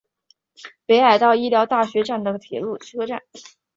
[0.87, 3.21] 北海道医疗大学站的铁路车站。